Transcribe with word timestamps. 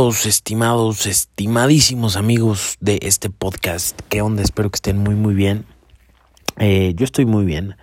Estimados, 0.00 1.04
estimadísimos 1.04 2.16
amigos 2.16 2.78
de 2.80 3.00
este 3.02 3.28
podcast, 3.28 4.00
¿qué 4.08 4.22
onda? 4.22 4.42
Espero 4.42 4.70
que 4.70 4.76
estén 4.76 4.96
muy, 4.96 5.14
muy 5.14 5.34
bien. 5.34 5.66
Eh, 6.56 6.94
yo 6.96 7.04
estoy 7.04 7.26
muy 7.26 7.44
bien. 7.44 7.76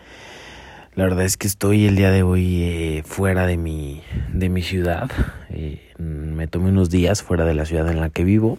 La 0.95 1.03
verdad 1.03 1.25
es 1.25 1.37
que 1.37 1.45
estoy 1.45 1.85
el 1.85 1.95
día 1.95 2.09
de 2.09 2.23
hoy 2.23 2.63
eh, 2.63 3.03
fuera 3.05 3.45
de 3.45 3.57
mi, 3.57 4.01
de 4.33 4.49
mi 4.49 4.63
ciudad. 4.63 5.11
Eh, 5.51 5.93
me 5.99 6.47
tomé 6.47 6.69
unos 6.69 6.89
días 6.89 7.21
fuera 7.21 7.45
de 7.45 7.53
la 7.53 7.67
ciudad 7.67 7.87
en 7.87 8.01
la 8.01 8.09
que 8.09 8.23
vivo. 8.23 8.57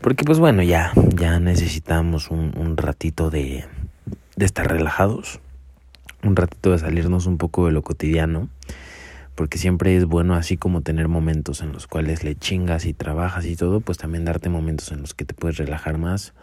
Porque 0.00 0.24
pues 0.24 0.38
bueno, 0.38 0.62
ya, 0.62 0.92
ya 1.14 1.38
necesitamos 1.40 2.30
un, 2.30 2.56
un 2.56 2.78
ratito 2.78 3.28
de, 3.28 3.66
de 4.36 4.46
estar 4.46 4.66
relajados. 4.66 5.40
Un 6.22 6.34
ratito 6.34 6.70
de 6.70 6.78
salirnos 6.78 7.26
un 7.26 7.36
poco 7.36 7.66
de 7.66 7.72
lo 7.72 7.82
cotidiano 7.82 8.48
porque 9.38 9.56
siempre 9.56 9.96
es 9.96 10.04
bueno 10.04 10.34
así 10.34 10.56
como 10.56 10.80
tener 10.80 11.06
momentos 11.06 11.60
en 11.60 11.70
los 11.70 11.86
cuales 11.86 12.24
le 12.24 12.34
chingas 12.34 12.86
y 12.86 12.92
trabajas 12.92 13.46
y 13.46 13.54
todo, 13.54 13.80
pues 13.80 13.96
también 13.96 14.24
darte 14.24 14.48
momentos 14.48 14.90
en 14.90 15.00
los 15.00 15.14
que 15.14 15.24
te 15.24 15.32
puedes 15.32 15.58
relajar 15.58 15.96
más, 15.96 16.34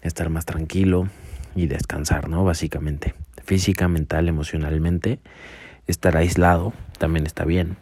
estar 0.00 0.30
más 0.30 0.46
tranquilo 0.46 1.06
y 1.54 1.66
descansar, 1.66 2.30
¿no? 2.30 2.42
Básicamente, 2.42 3.14
física, 3.44 3.88
mental, 3.88 4.26
emocionalmente, 4.26 5.18
estar 5.86 6.16
aislado 6.16 6.72
también 6.96 7.26
está 7.26 7.44
bien. 7.44 7.76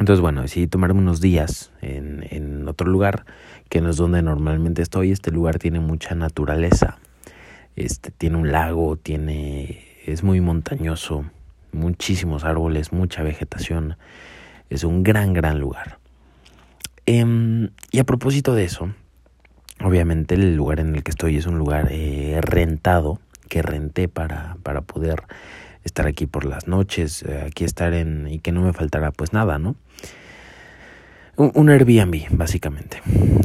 Entonces, 0.00 0.20
bueno, 0.20 0.42
decidí 0.42 0.66
tomarme 0.66 0.98
unos 0.98 1.20
días 1.20 1.70
en, 1.80 2.26
en 2.28 2.66
otro 2.66 2.90
lugar, 2.90 3.24
que 3.68 3.80
no 3.80 3.90
es 3.90 3.96
donde 3.96 4.20
normalmente 4.20 4.82
estoy. 4.82 5.12
Este 5.12 5.30
lugar 5.30 5.60
tiene 5.60 5.78
mucha 5.78 6.16
naturaleza. 6.16 6.98
Este 7.76 8.10
tiene 8.10 8.36
un 8.36 8.50
lago, 8.50 8.96
tiene 8.96 9.84
es 10.06 10.24
muy 10.24 10.40
montañoso 10.40 11.24
muchísimos 11.72 12.44
árboles, 12.44 12.92
mucha 12.92 13.22
vegetación. 13.22 13.96
Es 14.68 14.84
un 14.84 15.02
gran, 15.02 15.32
gran 15.32 15.58
lugar. 15.58 15.98
Em, 17.06 17.70
y 17.90 17.98
a 17.98 18.04
propósito 18.04 18.54
de 18.54 18.64
eso, 18.64 18.94
obviamente 19.82 20.34
el 20.34 20.54
lugar 20.54 20.80
en 20.80 20.94
el 20.94 21.02
que 21.02 21.10
estoy 21.10 21.36
es 21.36 21.46
un 21.46 21.58
lugar 21.58 21.88
eh, 21.90 22.38
rentado, 22.42 23.20
que 23.48 23.62
renté 23.62 24.08
para, 24.08 24.56
para 24.62 24.82
poder 24.82 25.24
estar 25.84 26.06
aquí 26.06 26.26
por 26.26 26.44
las 26.44 26.68
noches, 26.68 27.22
eh, 27.22 27.44
aquí 27.46 27.64
estar 27.64 27.94
en 27.94 28.28
y 28.28 28.38
que 28.38 28.52
no 28.52 28.62
me 28.62 28.72
faltará 28.72 29.10
pues 29.10 29.32
nada, 29.32 29.58
¿no? 29.58 29.76
Un, 31.36 31.50
un 31.54 31.70
Airbnb, 31.70 32.26
básicamente. 32.30 33.00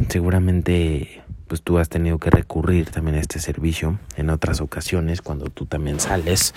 Seguramente 0.09 1.23
pues 1.47 1.61
tú 1.61 1.77
has 1.77 1.89
tenido 1.89 2.17
que 2.17 2.29
recurrir 2.29 2.89
también 2.89 3.17
a 3.17 3.19
este 3.19 3.39
servicio 3.39 3.99
en 4.17 4.29
otras 4.29 4.61
ocasiones 4.61 5.21
cuando 5.21 5.45
tú 5.45 5.65
también 5.65 5.99
sales 5.99 6.53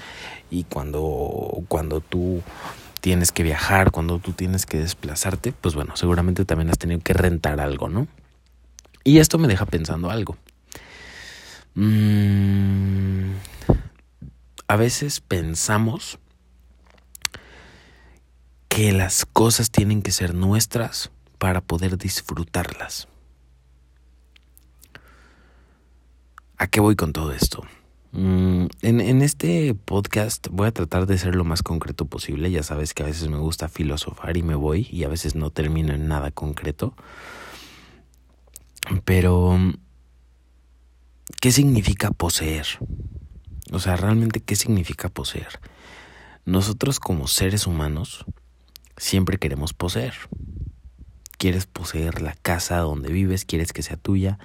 y 0.51 0.65
cuando 0.65 1.63
cuando 1.69 2.01
tú 2.01 2.43
tienes 3.01 3.33
que 3.33 3.43
viajar, 3.43 3.91
cuando 3.91 4.19
tú 4.19 4.33
tienes 4.33 4.67
que 4.67 4.79
desplazarte, 4.79 5.53
pues 5.53 5.75
bueno, 5.75 5.97
seguramente 5.97 6.45
también 6.45 6.71
has 6.71 6.79
tenido 6.79 7.01
que 7.01 7.13
rentar 7.13 7.61
algo, 7.61 7.89
¿no? 7.89 8.09
Y 9.05 9.19
esto 9.19 9.39
me 9.39 9.49
deja 9.49 9.67
pensando 9.67 10.11
algo. 10.11 10.37
Mm, 11.75 13.35
a 14.67 14.77
veces 14.77 15.21
pensamos 15.21 16.19
que 18.69 18.93
las 18.93 19.25
cosas 19.25 19.71
tienen 19.71 20.03
que 20.03 20.13
ser 20.13 20.35
nuestras 20.35 21.11
para 21.39 21.61
poder 21.61 21.97
disfrutarlas. 21.99 23.09
¿A 26.59 26.67
qué 26.67 26.81
voy 26.81 26.97
con 26.97 27.13
todo 27.13 27.33
esto? 27.33 27.63
Mm, 28.11 28.67
en, 28.83 29.01
en, 29.01 29.23
este 29.23 29.75
podcast 29.75 30.49
voy 30.51 30.67
a 30.67 30.73
tratar 30.73 31.07
de 31.07 31.19
ser 31.19 31.37
lo 31.37 31.45
más 31.45 31.63
concreto 31.63 32.07
posible. 32.07 32.51
Ya 32.51 32.65
sabes 32.65 32.95
que 32.95 33.05
a 33.05 33.07
veces 33.07 33.29
me 33.29 33.39
gusta 33.39 33.69
filosofar 33.69 34.37
y 34.37 34.43
me 34.43 34.57
voy 34.57 34.89
y 34.91 35.05
a 35.05 35.09
veces 35.09 35.37
no 35.37 35.51
termino 35.51 35.95
en 35.95 36.09
nada 36.09 36.33
concreto. 36.33 36.95
Pero, 39.05 39.59
¿qué 41.41 41.53
significa 41.53 42.11
poseer? 42.11 42.67
O 43.71 43.79
sea, 43.79 43.97
realmente, 43.97 44.41
¿qué 44.41 44.57
significa 44.57 45.09
poseer? 45.09 45.61
Nosotros 46.45 46.99
como 46.99 47.29
seres 47.29 47.67
humanos 47.67 48.25
siempre 48.97 49.39
queremos 49.39 49.75
poseer. 49.75 50.15
Quieres 51.39 51.67
poseer 51.67 52.21
la 52.21 52.35
casa 52.35 52.79
donde 52.79 53.11
vives, 53.13 53.45
quieres 53.45 53.73
que 53.73 53.83
sea 53.83 53.97
tuya, 53.97 54.39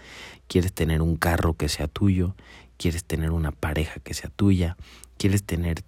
quieres 0.48 0.74
tener 0.74 1.02
un 1.02 1.18
carro 1.18 1.56
que 1.56 1.68
sea 1.68 1.88
tuyo, 1.88 2.36
quieres 2.78 3.04
tener 3.04 3.32
una 3.32 3.52
pareja 3.52 4.00
que 4.00 4.14
sea 4.14 4.30
tuya, 4.30 4.78
quieres 5.18 5.44
tener 5.44 5.84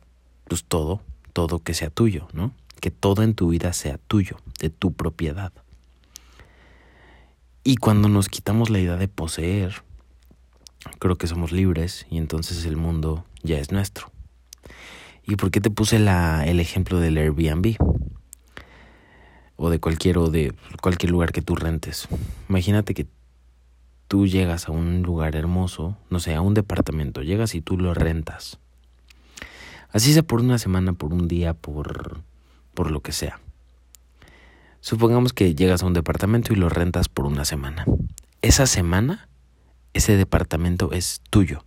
pues 0.47 0.63
todo, 0.63 1.01
todo 1.33 1.59
que 1.59 1.73
sea 1.73 1.89
tuyo, 1.89 2.27
¿no? 2.33 2.53
Que 2.81 2.91
todo 2.91 3.23
en 3.23 3.35
tu 3.35 3.49
vida 3.49 3.73
sea 3.73 3.97
tuyo, 3.97 4.37
de 4.59 4.69
tu 4.69 4.93
propiedad. 4.93 5.53
Y 7.63 7.77
cuando 7.77 8.09
nos 8.09 8.29
quitamos 8.29 8.69
la 8.69 8.79
idea 8.79 8.95
de 8.95 9.07
poseer, 9.07 9.83
creo 10.99 11.17
que 11.17 11.27
somos 11.27 11.51
libres 11.51 12.05
y 12.09 12.17
entonces 12.17 12.65
el 12.65 12.77
mundo 12.77 13.25
ya 13.43 13.57
es 13.57 13.71
nuestro. 13.71 14.11
¿Y 15.23 15.35
por 15.35 15.49
qué 15.49 15.61
te 15.61 15.71
puse 15.71 15.97
la, 15.97 16.45
el 16.45 16.59
ejemplo 16.59 16.99
del 16.99 17.17
Airbnb? 17.17 17.75
O 19.57 19.69
de 19.69 19.79
cualquier, 19.79 20.17
o 20.17 20.29
de 20.29 20.53
cualquier 20.81 21.11
lugar 21.11 21.31
que 21.31 21.41
tú 21.41 21.55
rentes. 21.55 22.07
Imagínate 22.49 22.93
que 22.93 23.07
tú 24.07 24.27
llegas 24.27 24.67
a 24.67 24.71
un 24.71 25.01
lugar 25.01 25.35
hermoso, 25.35 25.97
no 26.09 26.19
sé, 26.19 26.35
a 26.35 26.41
un 26.41 26.53
departamento, 26.53 27.21
llegas 27.21 27.55
y 27.55 27.61
tú 27.61 27.77
lo 27.77 27.93
rentas. 27.93 28.59
Así 29.91 30.13
sea 30.13 30.23
por 30.23 30.41
una 30.41 30.57
semana, 30.57 30.93
por 30.93 31.13
un 31.13 31.27
día, 31.27 31.53
por, 31.53 32.19
por 32.73 32.91
lo 32.91 32.99
que 32.99 33.11
sea. 33.11 33.39
Supongamos 34.81 35.33
que 35.33 35.55
llegas 35.55 35.81
a 35.81 35.85
un 35.87 35.93
departamento 35.93 36.53
y 36.53 36.57
lo 36.57 36.69
rentas 36.69 37.09
por 37.09 37.25
una 37.25 37.45
semana. 37.45 37.85
Esa 38.41 38.67
semana, 38.67 39.29
ese 39.93 40.17
departamento 40.17 40.91
es 40.91 41.21
tuyo, 41.29 41.63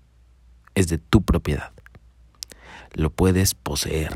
es 0.74 0.88
de 0.88 0.98
tu 0.98 1.22
propiedad. 1.22 1.72
Lo 2.94 3.10
puedes 3.10 3.54
poseer. 3.54 4.12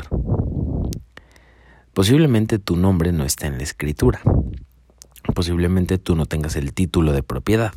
Posiblemente 1.94 2.58
tu 2.58 2.76
nombre 2.76 3.12
no 3.12 3.25
está 3.25 3.47
en 3.47 3.58
la 3.58 3.64
escritura. 3.64 4.20
Posiblemente 5.34 5.98
tú 5.98 6.16
no 6.16 6.26
tengas 6.26 6.56
el 6.56 6.72
título 6.72 7.12
de 7.12 7.22
propiedad 7.22 7.72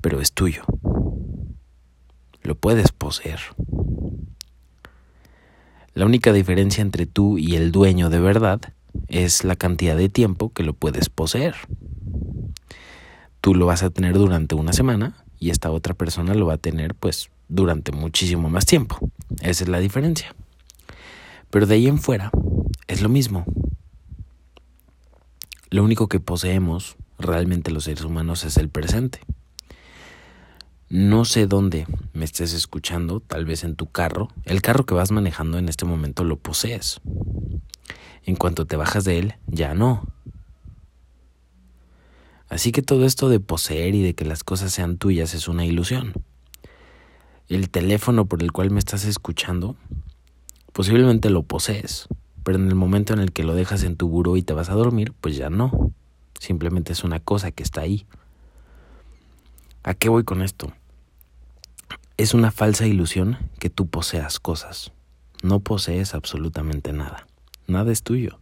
pero 0.00 0.20
es 0.20 0.32
tuyo. 0.32 0.64
Lo 2.42 2.54
puedes 2.54 2.92
poseer. 2.92 3.40
La 5.94 6.06
única 6.06 6.32
diferencia 6.32 6.82
entre 6.82 7.06
tú 7.06 7.38
y 7.38 7.56
el 7.56 7.72
dueño 7.72 8.10
de 8.10 8.20
verdad 8.20 8.60
es 9.08 9.44
la 9.44 9.56
cantidad 9.56 9.96
de 9.96 10.08
tiempo 10.08 10.52
que 10.52 10.62
lo 10.62 10.72
puedes 10.72 11.08
poseer. 11.08 11.54
Tú 13.40 13.54
lo 13.54 13.66
vas 13.66 13.82
a 13.82 13.90
tener 13.90 14.14
durante 14.14 14.54
una 14.54 14.72
semana 14.72 15.24
y 15.38 15.50
esta 15.50 15.70
otra 15.70 15.94
persona 15.94 16.34
lo 16.34 16.46
va 16.46 16.54
a 16.54 16.58
tener 16.58 16.94
pues 16.94 17.30
durante 17.48 17.92
muchísimo 17.92 18.48
más 18.48 18.66
tiempo. 18.66 18.98
Esa 19.42 19.64
es 19.64 19.68
la 19.68 19.80
diferencia. 19.80 20.34
Pero 21.50 21.66
de 21.66 21.74
ahí 21.74 21.86
en 21.88 21.98
fuera 21.98 22.30
es 22.86 23.02
lo 23.02 23.08
mismo. 23.08 23.44
Lo 25.70 25.84
único 25.84 26.08
que 26.08 26.20
poseemos 26.20 26.96
realmente 27.18 27.70
los 27.70 27.84
seres 27.84 28.04
humanos 28.04 28.44
es 28.44 28.56
el 28.56 28.68
presente. 28.68 29.20
No 30.88 31.24
sé 31.24 31.46
dónde 31.46 31.86
me 32.14 32.24
estés 32.24 32.52
escuchando, 32.52 33.20
tal 33.20 33.44
vez 33.44 33.62
en 33.62 33.76
tu 33.76 33.86
carro. 33.86 34.28
El 34.44 34.62
carro 34.62 34.84
que 34.84 34.94
vas 34.94 35.12
manejando 35.12 35.58
en 35.58 35.68
este 35.68 35.84
momento 35.84 36.24
lo 36.24 36.36
posees. 36.36 37.00
En 38.24 38.34
cuanto 38.34 38.66
te 38.66 38.76
bajas 38.76 39.04
de 39.04 39.18
él, 39.18 39.34
ya 39.46 39.74
no. 39.74 40.08
Así 42.48 42.72
que 42.72 42.82
todo 42.82 43.06
esto 43.06 43.28
de 43.28 43.38
poseer 43.38 43.94
y 43.94 44.02
de 44.02 44.14
que 44.14 44.24
las 44.24 44.42
cosas 44.42 44.72
sean 44.72 44.98
tuyas 44.98 45.34
es 45.34 45.46
una 45.46 45.64
ilusión. 45.64 46.12
El 47.48 47.70
teléfono 47.70 48.26
por 48.26 48.42
el 48.42 48.50
cual 48.50 48.72
me 48.72 48.80
estás 48.80 49.04
escuchando, 49.04 49.76
posiblemente 50.72 51.30
lo 51.30 51.42
posees, 51.42 52.08
pero 52.44 52.58
en 52.58 52.68
el 52.68 52.74
momento 52.74 53.12
en 53.12 53.20
el 53.20 53.32
que 53.32 53.44
lo 53.44 53.54
dejas 53.54 53.82
en 53.84 53.96
tu 53.96 54.08
buró 54.08 54.36
y 54.36 54.42
te 54.42 54.52
vas 54.52 54.70
a 54.70 54.74
dormir, 54.74 55.12
pues 55.20 55.36
ya 55.36 55.50
no. 55.50 55.92
Simplemente 56.38 56.92
es 56.92 57.04
una 57.04 57.20
cosa 57.20 57.50
que 57.50 57.62
está 57.62 57.82
ahí. 57.82 58.06
¿A 59.82 59.94
qué 59.94 60.08
voy 60.08 60.24
con 60.24 60.42
esto? 60.42 60.72
Es 62.16 62.34
una 62.34 62.50
falsa 62.50 62.86
ilusión 62.86 63.38
que 63.58 63.70
tú 63.70 63.86
poseas 63.86 64.40
cosas. 64.40 64.92
No 65.42 65.60
posees 65.60 66.14
absolutamente 66.14 66.92
nada. 66.92 67.26
Nada 67.66 67.92
es 67.92 68.02
tuyo. 68.02 68.38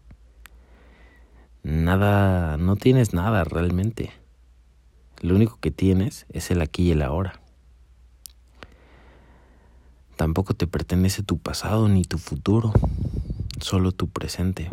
Nada, 1.62 2.56
no 2.56 2.76
tienes 2.76 3.12
nada 3.14 3.44
realmente. 3.44 4.12
Lo 5.20 5.34
único 5.34 5.58
que 5.60 5.70
tienes 5.70 6.26
es 6.30 6.50
el 6.50 6.60
aquí 6.60 6.84
y 6.84 6.90
el 6.92 7.02
ahora. 7.02 7.40
Tampoco 10.18 10.52
te 10.52 10.66
pertenece 10.66 11.22
tu 11.22 11.38
pasado 11.38 11.88
ni 11.88 12.02
tu 12.02 12.18
futuro, 12.18 12.72
solo 13.60 13.92
tu 13.92 14.08
presente. 14.08 14.68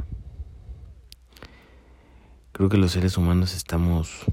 Creo 2.51 2.67
que 2.67 2.77
los 2.77 2.93
seres 2.93 3.15
humanos 3.15 3.53
estamos 3.53 4.25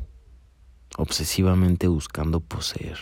obsesivamente 0.96 1.86
buscando 1.86 2.40
poseer. 2.40 2.96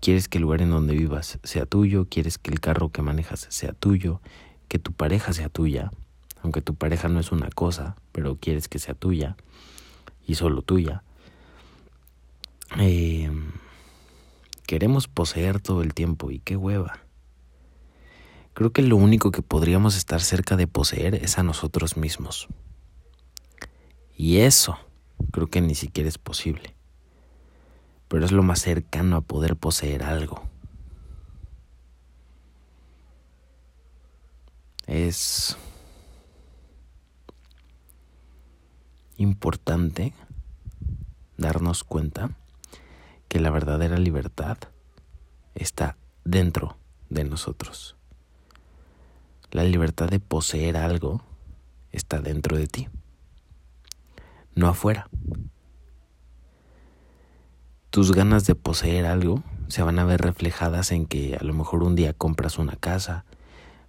Quieres 0.00 0.26
que 0.26 0.38
el 0.38 0.42
lugar 0.42 0.60
en 0.60 0.70
donde 0.70 0.94
vivas 0.94 1.38
sea 1.44 1.66
tuyo, 1.66 2.08
quieres 2.10 2.38
que 2.38 2.50
el 2.50 2.58
carro 2.58 2.88
que 2.88 3.00
manejas 3.00 3.46
sea 3.48 3.72
tuyo, 3.72 4.20
que 4.66 4.80
tu 4.80 4.92
pareja 4.92 5.32
sea 5.32 5.48
tuya. 5.48 5.92
aunque 6.42 6.62
tu 6.62 6.74
pareja 6.74 7.08
no 7.08 7.20
es 7.20 7.30
una 7.30 7.48
cosa, 7.50 7.94
pero 8.10 8.34
quieres 8.34 8.66
que 8.66 8.80
sea 8.80 8.94
tuya 8.94 9.36
y 10.26 10.34
solo 10.34 10.62
tuya. 10.62 11.04
Eh, 12.80 13.30
queremos 14.70 15.08
poseer 15.08 15.58
todo 15.58 15.82
el 15.82 15.94
tiempo 15.94 16.30
y 16.30 16.38
qué 16.38 16.54
hueva. 16.56 17.00
Creo 18.54 18.72
que 18.72 18.82
lo 18.82 18.94
único 18.94 19.32
que 19.32 19.42
podríamos 19.42 19.96
estar 19.96 20.20
cerca 20.20 20.56
de 20.56 20.68
poseer 20.68 21.16
es 21.16 21.40
a 21.40 21.42
nosotros 21.42 21.96
mismos. 21.96 22.46
Y 24.16 24.36
eso 24.42 24.78
creo 25.32 25.48
que 25.48 25.60
ni 25.60 25.74
siquiera 25.74 26.08
es 26.08 26.18
posible. 26.18 26.76
Pero 28.06 28.24
es 28.24 28.30
lo 28.30 28.44
más 28.44 28.60
cercano 28.60 29.16
a 29.16 29.22
poder 29.22 29.56
poseer 29.56 30.04
algo. 30.04 30.40
Es 34.86 35.56
importante 39.16 40.12
darnos 41.36 41.82
cuenta 41.82 42.30
que 43.30 43.38
la 43.38 43.50
verdadera 43.50 43.96
libertad 43.96 44.58
está 45.54 45.96
dentro 46.24 46.76
de 47.10 47.22
nosotros. 47.22 47.96
La 49.52 49.62
libertad 49.62 50.08
de 50.08 50.18
poseer 50.18 50.76
algo 50.76 51.22
está 51.92 52.20
dentro 52.20 52.56
de 52.56 52.66
ti, 52.66 52.88
no 54.56 54.66
afuera. 54.66 55.08
Tus 57.90 58.10
ganas 58.10 58.46
de 58.46 58.56
poseer 58.56 59.06
algo 59.06 59.44
se 59.68 59.84
van 59.84 60.00
a 60.00 60.04
ver 60.04 60.22
reflejadas 60.22 60.90
en 60.90 61.06
que 61.06 61.36
a 61.36 61.44
lo 61.44 61.54
mejor 61.54 61.84
un 61.84 61.94
día 61.94 62.12
compras 62.12 62.58
una 62.58 62.74
casa, 62.74 63.24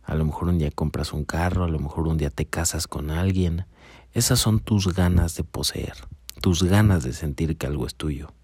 a 0.03 0.13
lo 0.13 0.23
mejor 0.23 0.49
un 0.49 0.59
día 0.59 0.69
compras 0.69 1.13
un 1.13 1.25
carro, 1.25 1.63
a 1.63 1.67
lo 1.67 1.79
mejor 1.79 2.07
un 2.07 2.17
día 2.17 2.29
te 2.29 2.45
casas 2.45 2.85
con 2.85 3.09
alguien. 3.09 3.65
Esas 4.13 4.37
son 4.37 4.59
tus 4.59 4.93
ganas 4.93 5.35
de 5.35 5.43
poseer, 5.43 5.95
tus 6.41 6.61
ganas 6.61 7.03
de 7.03 7.13
sentir 7.13 7.57
que 7.57 7.65
algo 7.65 7.87
es 7.87 7.95
tuyo. 7.95 8.35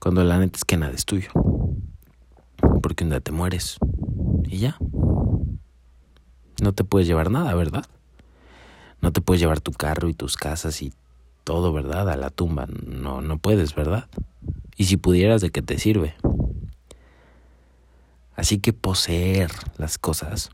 Cuando 0.00 0.24
la 0.24 0.38
neta 0.38 0.56
es 0.56 0.64
que 0.64 0.78
nada 0.78 0.92
es 0.92 1.04
tuyo. 1.04 1.30
Porque 2.82 3.04
un 3.04 3.10
día 3.10 3.20
te 3.20 3.32
mueres. 3.32 3.76
Y 4.44 4.56
ya. 4.56 4.78
No 6.62 6.72
te 6.72 6.84
puedes 6.84 7.06
llevar 7.06 7.30
nada, 7.30 7.54
¿verdad? 7.54 7.84
No 9.02 9.12
te 9.12 9.20
puedes 9.20 9.40
llevar 9.40 9.60
tu 9.60 9.72
carro 9.72 10.08
y 10.08 10.14
tus 10.14 10.36
casas 10.36 10.80
y 10.80 10.94
todo, 11.44 11.74
¿verdad? 11.74 12.08
A 12.08 12.16
la 12.16 12.30
tumba. 12.30 12.66
No, 12.66 13.20
no 13.20 13.38
puedes, 13.38 13.74
¿verdad? 13.74 14.08
Y 14.76 14.84
si 14.86 14.96
pudieras, 14.96 15.42
¿de 15.42 15.50
qué 15.50 15.60
te 15.60 15.78
sirve? 15.78 16.14
Así 18.34 18.58
que 18.58 18.72
poseer 18.72 19.50
las 19.76 19.98
cosas 19.98 20.48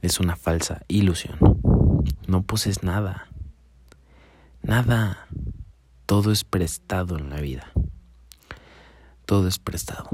es 0.00 0.20
una 0.20 0.36
falsa 0.36 0.82
ilusión. 0.86 1.38
No 2.28 2.42
posees 2.42 2.84
nada. 2.84 3.26
Nada. 4.62 5.26
Todo 6.06 6.30
es 6.30 6.44
prestado 6.44 7.18
en 7.18 7.30
la 7.30 7.40
vida. 7.40 7.72
Todo 9.32 9.48
es 9.48 9.58
prestado. 9.58 10.10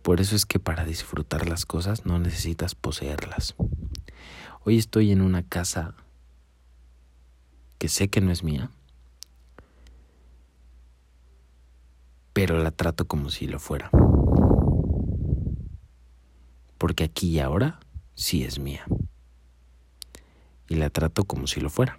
Por 0.00 0.22
eso 0.22 0.34
es 0.34 0.46
que 0.46 0.58
para 0.58 0.86
disfrutar 0.86 1.46
las 1.46 1.66
cosas 1.66 2.06
no 2.06 2.18
necesitas 2.18 2.74
poseerlas. 2.74 3.54
Hoy 4.64 4.78
estoy 4.78 5.12
en 5.12 5.20
una 5.20 5.42
casa 5.42 5.92
que 7.76 7.90
sé 7.90 8.08
que 8.08 8.22
no 8.22 8.32
es 8.32 8.42
mía, 8.42 8.70
pero 12.32 12.56
la 12.56 12.70
trato 12.70 13.06
como 13.06 13.28
si 13.28 13.46
lo 13.46 13.58
fuera. 13.58 13.90
Porque 16.78 17.04
aquí 17.04 17.32
y 17.32 17.40
ahora 17.40 17.80
sí 18.14 18.44
es 18.44 18.58
mía. 18.58 18.86
Y 20.70 20.76
la 20.76 20.88
trato 20.88 21.24
como 21.24 21.46
si 21.46 21.60
lo 21.60 21.68
fuera. 21.68 21.98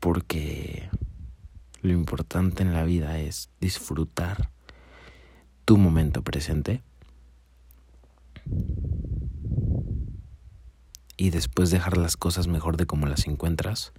Porque 0.00 0.88
lo 1.82 1.92
importante 1.92 2.62
en 2.62 2.72
la 2.72 2.84
vida 2.84 3.18
es 3.18 3.50
disfrutar 3.60 4.50
tu 5.64 5.76
momento 5.76 6.22
presente 6.22 6.82
y 11.16 11.30
después 11.30 11.70
dejar 11.70 11.96
las 11.96 12.16
cosas 12.16 12.46
mejor 12.46 12.76
de 12.76 12.86
como 12.86 13.06
las 13.06 13.26
encuentras 13.26 13.92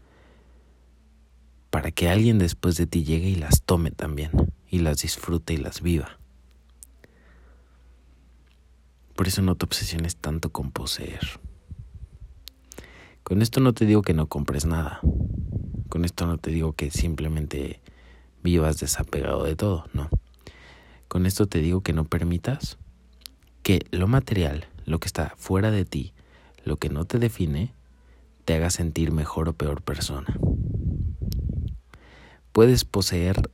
para 1.69 1.91
que 1.91 2.09
alguien 2.09 2.39
después 2.39 2.75
de 2.77 2.87
ti 2.87 3.03
llegue 3.03 3.29
y 3.29 3.35
las 3.35 3.61
tome 3.61 3.91
también 3.91 4.31
y 4.69 4.79
las 4.79 5.01
disfrute 5.01 5.53
y 5.53 5.57
las 5.57 5.81
viva. 5.81 6.17
Por 9.15 9.27
eso 9.27 9.41
no 9.41 9.55
te 9.55 9.65
obsesiones 9.65 10.15
tanto 10.15 10.51
con 10.51 10.71
poseer. 10.71 11.39
Con 13.23 13.41
esto 13.41 13.59
no 13.59 13.73
te 13.73 13.85
digo 13.85 14.01
que 14.01 14.13
no 14.13 14.27
compres 14.27 14.65
nada. 14.65 15.01
Con 15.89 16.05
esto 16.05 16.27
no 16.27 16.37
te 16.37 16.51
digo 16.51 16.73
que 16.73 16.91
simplemente 16.91 17.81
vivas 18.43 18.79
desapegado 18.79 19.43
de 19.43 19.55
todo, 19.55 19.85
no. 19.93 20.09
Con 21.07 21.25
esto 21.25 21.47
te 21.47 21.59
digo 21.59 21.81
que 21.81 21.93
no 21.93 22.05
permitas 22.05 22.77
que 23.63 23.85
lo 23.89 24.07
material, 24.07 24.67
lo 24.85 24.99
que 24.99 25.07
está 25.07 25.33
fuera 25.37 25.71
de 25.71 25.85
ti, 25.85 26.13
lo 26.63 26.77
que 26.77 26.89
no 26.89 27.05
te 27.05 27.17
define, 27.17 27.73
te 28.45 28.53
haga 28.53 28.69
sentir 28.69 29.11
mejor 29.11 29.49
o 29.49 29.53
peor 29.53 29.81
persona. 29.81 30.37
Puedes 32.51 32.85
poseer 32.85 33.49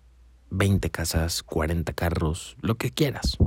20 0.50 0.90
casas, 0.90 1.42
40 1.44 1.94
carros, 1.94 2.58
lo 2.62 2.76
que 2.76 2.92
quieras. 2.92 3.38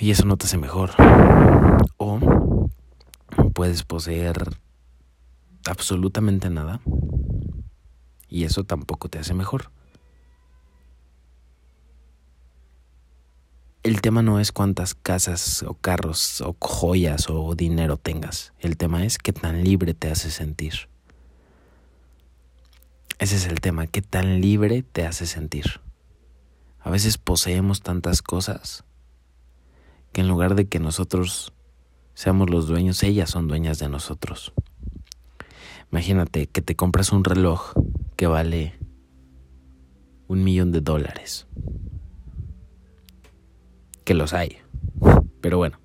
Y 0.00 0.10
eso 0.10 0.26
no 0.26 0.36
te 0.36 0.46
hace 0.46 0.58
mejor. 0.58 0.90
O 1.96 2.20
puedes 3.54 3.82
poseer 3.82 4.58
absolutamente 5.68 6.50
nada 6.50 6.80
y 8.28 8.44
eso 8.44 8.64
tampoco 8.64 9.08
te 9.08 9.18
hace 9.18 9.34
mejor. 9.34 9.70
El 13.82 14.00
tema 14.00 14.22
no 14.22 14.40
es 14.40 14.52
cuántas 14.52 14.94
casas 14.94 15.62
o 15.62 15.74
carros 15.74 16.40
o 16.40 16.56
joyas 16.60 17.30
o 17.30 17.54
dinero 17.54 17.96
tengas. 17.96 18.52
El 18.58 18.76
tema 18.76 19.04
es 19.04 19.18
qué 19.18 19.32
tan 19.32 19.64
libre 19.64 19.94
te 19.94 20.10
hace 20.10 20.30
sentir. 20.30 20.88
Ese 23.18 23.36
es 23.36 23.46
el 23.46 23.60
tema, 23.60 23.86
qué 23.86 24.02
tan 24.02 24.40
libre 24.40 24.82
te 24.82 25.06
hace 25.06 25.26
sentir. 25.26 25.80
A 26.80 26.90
veces 26.90 27.18
poseemos 27.18 27.82
tantas 27.82 28.20
cosas 28.20 28.84
que 30.12 30.20
en 30.20 30.28
lugar 30.28 30.54
de 30.54 30.68
que 30.68 30.80
nosotros 30.80 31.52
seamos 32.14 32.50
los 32.50 32.66
dueños, 32.66 33.02
ellas 33.02 33.30
son 33.30 33.48
dueñas 33.48 33.78
de 33.78 33.88
nosotros. 33.88 34.52
Imagínate 35.90 36.46
que 36.46 36.62
te 36.62 36.76
compras 36.76 37.12
un 37.12 37.24
reloj 37.24 37.72
que 38.16 38.26
vale 38.26 38.78
un 40.26 40.44
millón 40.44 40.70
de 40.70 40.80
dólares. 40.80 41.46
Que 44.04 44.14
los 44.14 44.34
hay. 44.34 44.58
Pero 45.40 45.58
bueno, 45.58 45.78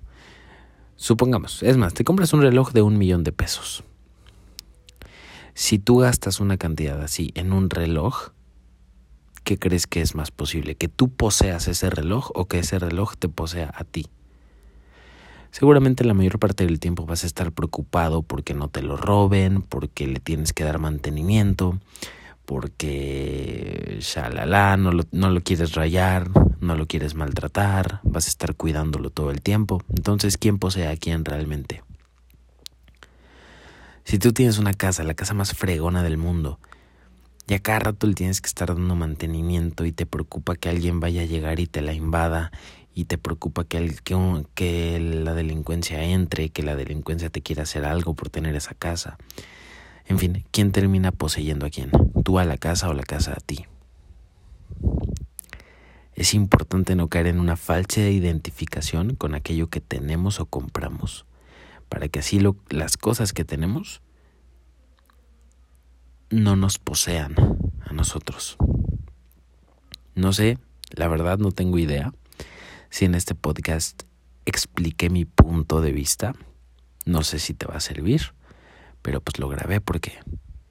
supongamos, 0.96 1.62
es 1.62 1.76
más, 1.76 1.94
te 1.94 2.04
compras 2.04 2.32
un 2.32 2.42
reloj 2.42 2.72
de 2.72 2.82
un 2.82 2.98
millón 2.98 3.24
de 3.24 3.32
pesos. 3.32 3.84
Si 5.54 5.78
tú 5.78 5.98
gastas 5.98 6.40
una 6.40 6.56
cantidad 6.58 7.00
así 7.00 7.30
en 7.34 7.52
un 7.52 7.70
reloj, 7.70 8.30
¿qué 9.44 9.58
crees 9.58 9.86
que 9.86 10.00
es 10.00 10.14
más 10.14 10.30
posible? 10.30 10.74
¿Que 10.74 10.88
tú 10.88 11.10
poseas 11.10 11.68
ese 11.68 11.90
reloj 11.90 12.30
o 12.34 12.46
que 12.46 12.58
ese 12.58 12.78
reloj 12.78 13.14
te 13.16 13.28
posea 13.28 13.72
a 13.74 13.84
ti? 13.84 14.06
Seguramente 15.54 16.02
la 16.02 16.14
mayor 16.14 16.40
parte 16.40 16.66
del 16.66 16.80
tiempo 16.80 17.06
vas 17.06 17.22
a 17.22 17.28
estar 17.28 17.52
preocupado 17.52 18.22
porque 18.22 18.54
no 18.54 18.66
te 18.66 18.82
lo 18.82 18.96
roben, 18.96 19.62
porque 19.62 20.08
le 20.08 20.18
tienes 20.18 20.52
que 20.52 20.64
dar 20.64 20.80
mantenimiento, 20.80 21.78
porque 22.44 23.98
shalala, 24.00 24.76
no 24.76 24.90
lo, 24.90 25.04
no 25.12 25.30
lo 25.30 25.40
quieres 25.42 25.76
rayar, 25.76 26.28
no 26.58 26.74
lo 26.74 26.86
quieres 26.86 27.14
maltratar, 27.14 28.00
vas 28.02 28.26
a 28.26 28.30
estar 28.30 28.56
cuidándolo 28.56 29.10
todo 29.10 29.30
el 29.30 29.42
tiempo. 29.42 29.80
Entonces, 29.90 30.38
¿quién 30.38 30.58
posee 30.58 30.88
a 30.88 30.96
quién 30.96 31.24
realmente? 31.24 31.84
Si 34.02 34.18
tú 34.18 34.32
tienes 34.32 34.58
una 34.58 34.74
casa, 34.74 35.04
la 35.04 35.14
casa 35.14 35.34
más 35.34 35.52
fregona 35.52 36.02
del 36.02 36.16
mundo, 36.16 36.58
y 37.46 37.54
a 37.54 37.60
cada 37.60 37.78
rato 37.78 38.08
le 38.08 38.14
tienes 38.14 38.40
que 38.40 38.48
estar 38.48 38.74
dando 38.74 38.96
mantenimiento 38.96 39.84
y 39.84 39.92
te 39.92 40.04
preocupa 40.04 40.56
que 40.56 40.68
alguien 40.68 40.98
vaya 40.98 41.22
a 41.22 41.26
llegar 41.26 41.60
y 41.60 41.68
te 41.68 41.80
la 41.80 41.92
invada 41.92 42.50
y 42.94 43.06
te 43.06 43.18
preocupa 43.18 43.64
que, 43.64 43.78
el, 43.78 44.02
que, 44.02 44.16
que 44.54 45.00
la 45.00 45.34
delincuencia 45.34 46.02
entre, 46.04 46.48
que 46.50 46.62
la 46.62 46.76
delincuencia 46.76 47.28
te 47.28 47.42
quiera 47.42 47.64
hacer 47.64 47.84
algo 47.84 48.14
por 48.14 48.30
tener 48.30 48.54
esa 48.54 48.74
casa. 48.74 49.18
En 50.06 50.18
fin, 50.18 50.44
¿quién 50.52 50.70
termina 50.70 51.10
poseyendo 51.10 51.66
a 51.66 51.70
quién? 51.70 51.90
¿Tú 52.24 52.38
a 52.38 52.44
la 52.44 52.56
casa 52.56 52.88
o 52.88 52.94
la 52.94 53.02
casa 53.02 53.32
a 53.32 53.40
ti? 53.40 53.66
Es 56.14 56.34
importante 56.34 56.94
no 56.94 57.08
caer 57.08 57.26
en 57.26 57.40
una 57.40 57.56
falsa 57.56 58.02
identificación 58.02 59.16
con 59.16 59.34
aquello 59.34 59.68
que 59.68 59.80
tenemos 59.80 60.38
o 60.38 60.46
compramos, 60.46 61.26
para 61.88 62.08
que 62.08 62.20
así 62.20 62.38
lo, 62.38 62.56
las 62.68 62.96
cosas 62.96 63.32
que 63.32 63.44
tenemos 63.44 64.02
no 66.30 66.54
nos 66.54 66.78
posean 66.78 67.34
a 67.80 67.92
nosotros. 67.92 68.56
No 70.14 70.32
sé, 70.32 70.58
la 70.90 71.08
verdad 71.08 71.38
no 71.38 71.50
tengo 71.50 71.78
idea 71.78 72.12
si 72.94 73.06
en 73.06 73.16
este 73.16 73.34
podcast 73.34 74.04
expliqué 74.46 75.10
mi 75.10 75.24
punto 75.24 75.80
de 75.80 75.90
vista. 75.90 76.32
No 77.04 77.24
sé 77.24 77.40
si 77.40 77.52
te 77.52 77.66
va 77.66 77.74
a 77.74 77.80
servir, 77.80 78.34
pero 79.02 79.20
pues 79.20 79.40
lo 79.40 79.48
grabé 79.48 79.80
porque, 79.80 80.20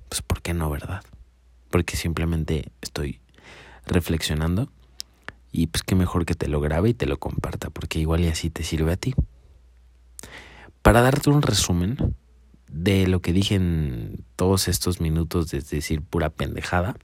pues 0.07 0.21
¿por 0.21 0.41
qué 0.41 0.53
no, 0.53 0.69
verdad? 0.69 1.03
Porque 1.69 1.97
simplemente 1.97 2.71
estoy 2.81 3.19
reflexionando 3.85 4.71
y 5.51 5.67
pues 5.67 5.83
qué 5.83 5.95
mejor 5.95 6.25
que 6.25 6.33
te 6.33 6.47
lo 6.47 6.61
grabe 6.61 6.91
y 6.91 6.93
te 6.93 7.07
lo 7.07 7.19
comparta, 7.19 7.69
porque 7.69 7.99
igual 7.99 8.21
y 8.21 8.29
así 8.29 8.49
te 8.49 8.63
sirve 8.63 8.93
a 8.93 8.95
ti. 8.95 9.13
Para 10.81 11.01
darte 11.01 11.29
un 11.29 11.41
resumen 11.41 12.15
de 12.71 13.05
lo 13.05 13.21
que 13.21 13.33
dije 13.33 13.55
en 13.55 14.23
todos 14.37 14.69
estos 14.69 15.01
minutos, 15.01 15.53
es 15.53 15.69
decir, 15.69 16.01
pura 16.01 16.29
pendejada, 16.29 16.95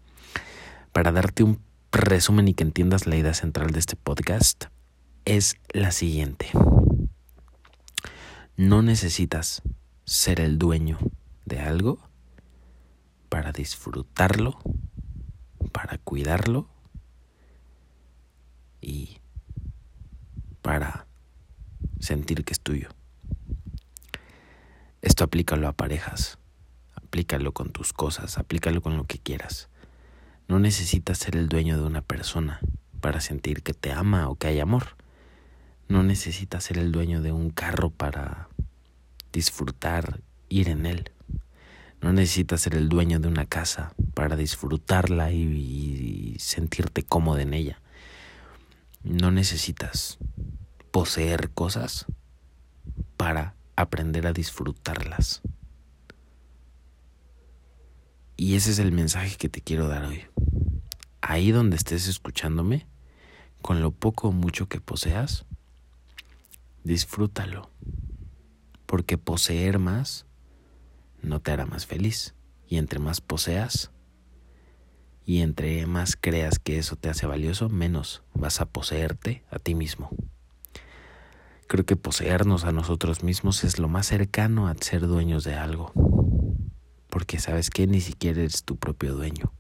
para 0.94 1.12
darte 1.12 1.44
un 1.44 1.60
resumen 1.92 2.48
y 2.48 2.54
que 2.54 2.64
entiendas 2.64 3.06
la 3.06 3.18
idea 3.18 3.34
central 3.34 3.72
de 3.72 3.80
este 3.80 3.98
podcast, 3.98 4.68
es 5.30 5.58
la 5.74 5.92
siguiente. 5.92 6.50
No 8.58 8.82
necesitas 8.82 9.62
ser 10.04 10.40
el 10.40 10.58
dueño 10.58 10.98
de 11.46 11.60
algo 11.60 12.00
para 13.30 13.52
disfrutarlo, 13.52 14.60
para 15.72 16.00
cuidarlo 16.00 16.68
y 18.82 19.20
para 20.64 21.06
sentir 22.00 22.44
que 22.44 22.54
es 22.54 22.62
tuyo. 22.62 22.90
Esto 25.04 25.26
aplícalo 25.26 25.68
a 25.68 25.74
parejas, 25.74 26.40
aplícalo 26.96 27.54
con 27.54 27.72
tus 27.72 27.94
cosas, 27.94 28.40
aplícalo 28.40 28.82
con 28.82 28.98
lo 28.98 29.04
que 29.04 29.20
quieras. 29.20 29.70
No 30.48 30.58
necesitas 30.58 31.20
ser 31.20 31.36
el 31.36 31.50
dueño 31.50 31.78
de 31.78 31.84
una 31.84 32.02
persona 32.02 32.62
para 33.00 33.22
sentir 33.22 33.62
que 33.62 33.76
te 33.76 33.92
ama 33.92 34.28
o 34.28 34.36
que 34.36 34.48
hay 34.48 34.60
amor. 34.60 34.99
No 35.90 36.04
necesitas 36.04 36.66
ser 36.66 36.78
el 36.78 36.92
dueño 36.92 37.20
de 37.24 37.32
un 37.32 37.50
carro 37.50 37.90
para 37.90 38.48
disfrutar 39.34 40.22
ir 40.48 40.70
en 40.70 40.86
él. 40.86 41.12
No 42.00 42.14
necesitas 42.14 42.62
ser 42.62 42.76
el 42.76 42.90
dueño 42.90 43.20
de 43.20 43.28
una 43.28 43.48
casa 43.48 43.96
para 44.14 44.36
disfrutarla 44.36 45.32
y, 45.32 45.42
y 45.42 46.36
sentirte 46.38 47.02
cómodo 47.02 47.40
en 47.40 47.56
ella. 47.56 47.82
No 49.04 49.32
necesitas 49.32 50.20
poseer 50.92 51.50
cosas 51.50 52.06
para 53.18 53.56
aprender 53.76 54.28
a 54.28 54.34
disfrutarlas. 54.34 55.42
Y 58.38 58.56
ese 58.56 58.70
es 58.70 58.78
el 58.78 58.92
mensaje 58.92 59.38
que 59.38 59.50
te 59.50 59.62
quiero 59.62 59.88
dar 59.88 60.06
hoy. 60.06 60.22
Ahí 61.22 61.50
donde 61.52 61.78
estés 61.78 62.08
escuchándome, 62.08 62.86
con 63.64 63.82
lo 63.82 63.90
poco 63.90 64.28
o 64.28 64.32
mucho 64.32 64.70
que 64.70 64.80
poseas, 64.80 65.46
disfrútalo. 66.90 67.70
Porque 68.88 69.20
poseer 69.20 69.78
más 69.78 70.26
no 71.22 71.40
te 71.40 71.52
hará 71.52 71.68
más 71.68 71.86
feliz. 71.86 72.34
Y 72.68 72.78
entre 72.78 73.00
más 73.00 73.22
poseas, 73.22 73.92
y 75.26 75.42
entre 75.42 75.86
más 75.86 76.16
creas 76.16 76.60
que 76.60 76.78
eso 76.78 76.96
te 76.96 77.10
hace 77.10 77.26
valioso, 77.28 77.70
menos 77.70 78.24
vas 78.34 78.62
a 78.62 78.66
poseerte 78.66 79.44
a 79.52 79.60
ti 79.60 79.76
mismo. 79.76 80.10
Creo 81.68 81.86
que 81.86 81.96
poseernos 81.96 82.64
a 82.64 82.72
nosotros 82.72 83.24
mismos 83.24 83.64
es 83.64 83.78
lo 83.78 83.88
más 83.88 84.08
cercano 84.08 84.68
a 84.68 84.76
ser 84.80 85.08
dueños 85.08 85.44
de 85.44 85.56
algo. 85.56 85.94
Porque 87.10 87.40
sabes 87.40 87.70
que 87.70 87.86
ni 87.86 88.02
siquiera 88.02 88.40
eres 88.40 88.64
tu 88.64 88.78
propio 88.78 89.14
dueño. 89.14 89.54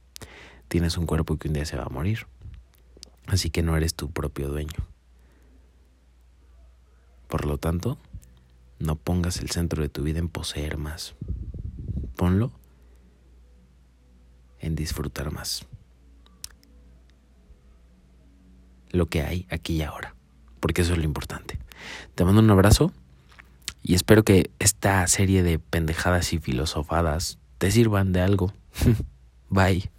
Tienes 0.68 0.98
un 0.98 1.06
cuerpo 1.06 1.38
que 1.38 1.48
un 1.48 1.56
día 1.56 1.66
se 1.66 1.78
va 1.78 1.84
a 1.84 1.90
morir. 1.90 2.26
Así 3.28 3.52
que 3.52 3.62
no 3.62 3.78
eres 3.78 3.94
tu 3.94 4.12
propio 4.12 4.50
dueño. 4.50 4.88
Por 7.30 7.46
lo 7.46 7.60
tanto, 7.60 8.00
no 8.80 8.96
pongas 8.96 9.38
el 9.38 9.52
centro 9.52 9.82
de 9.84 9.90
tu 9.90 10.04
vida 10.04 10.20
en 10.20 10.30
poseer 10.30 10.78
más. 10.78 11.16
Ponlo 12.16 12.52
en 14.60 14.76
disfrutar 14.76 15.32
más. 15.32 15.66
Lo 18.90 19.06
que 19.06 19.22
hay 19.22 19.46
aquí 19.52 19.76
y 19.76 19.84
ahora. 19.84 20.16
Porque 20.60 20.82
eso 20.82 20.94
es 20.94 20.98
lo 20.98 21.06
importante. 21.06 21.60
Te 22.16 22.26
mando 22.26 22.42
un 22.42 22.50
abrazo 22.50 22.92
y 23.84 23.94
espero 23.94 24.24
que 24.24 24.50
esta 24.58 25.06
serie 25.08 25.44
de 25.44 25.60
pendejadas 25.60 26.34
y 26.34 26.40
filosofadas 26.40 27.38
te 27.60 27.70
sirvan 27.70 28.12
de 28.12 28.22
algo. 28.22 28.52
Bye. 29.50 29.92